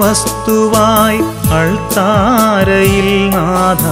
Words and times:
വസ്തുവായി 0.00 1.20
അൾത്താരയിൽ 1.58 3.30
നാഥ 3.30 3.84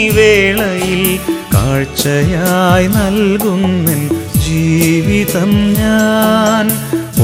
വേളയിൽ 0.10 1.20
കാഴ്ചയായി 1.54 2.88
നൽകുന്നെൻ 2.88 4.10
ജീവിതം 4.46 5.74
ഞാൻ. 5.74 6.66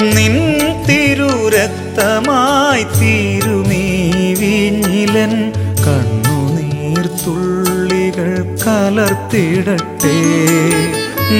നിൻ 0.03 0.59
തിരുരക്തമായി 0.83 2.83
തീരുമീ 2.83 4.11
വിഞ്ഞിലൻ. 4.33 5.53
കണ്ണുനീർത്തുള്ളികൾ 5.85 8.57
കലർത്തിടട്ടെ. 8.67 10.17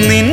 നിൻ 0.08 0.28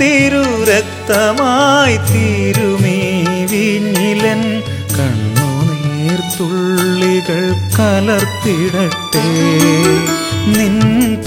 തിരുരക്തമായി 0.00 1.96
തീരുമീ 1.96 3.46
വിഞ്ഞിലൻ. 3.46 4.62
കണ്ണുനീർത്തുള്ളികൾ 4.98 7.54
കലർത്തിടട്ടെ. 7.78 9.24
നിൻ 10.58 10.76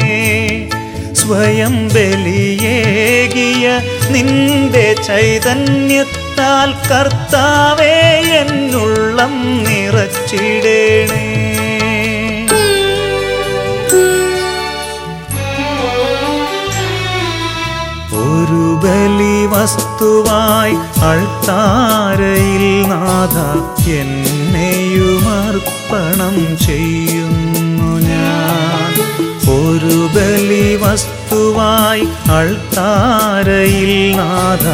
സ്വയം 1.20 1.74
ബലിയേകിയ 1.94 3.66
നിന്റെ 4.14 4.86
ചൈതന്യത്താൽ 5.08 6.72
കർത്താവേ 6.90 7.98
എന്നുള്ളം 8.42 9.36
നിറച്ചിടേണേ. 9.68 11.24
ഒരു 18.24 18.64
ബലി 18.86 19.38
വസ്തുവായി 19.54 20.76
അൾത്താരയിൽ 21.12 22.66
നാഥ 22.94 23.38
എന്നെയുമർപ്പണം 24.00 25.18
ചെയ്യുന്നു. 26.66 27.65
ഒരു 29.56 30.10
ബലി 30.16 30.76
വസ്തുവായി 30.76 32.06
അൾത്താരയിൽ 32.32 34.18
നാഥ 34.18 34.66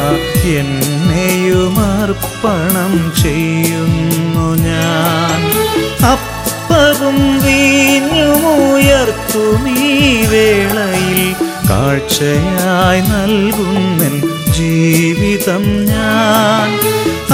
എന്നെയുമർപ്പണം 0.58 2.92
ചെയ്യുന്നു 3.22 4.46
ഞാൻ. 4.66 5.38
അപ്പവും 6.12 7.18
വീഞ്ഞുമുയർത്തുമീ 7.44 9.76
വേളയിൽ 10.26 11.34
കാഴ്ചയായി 11.70 13.00
നൽകുന്നൻ 13.00 14.14
ജീവിതം 14.52 15.86
ഞാൻ. 15.86 16.68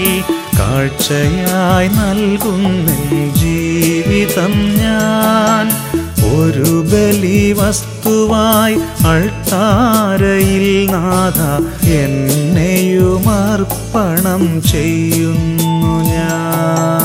കാഴ്ചയായി 0.82 1.88
നൽകുന്നെൻ 1.88 3.34
ജീവിതം 3.34 4.78
ഞാൻ. 4.78 5.68
ഒരു 6.36 6.86
ബലി 6.92 7.52
വസ്തുവായി 7.52 8.78
അൾത്താരയിൽ 9.08 10.92
നാഥ 10.92 11.40
എന്നെയുമർപ്പണം 11.88 14.64
ചെയ്യുന്നു 14.64 16.04
ഞാൻ. 16.14 17.01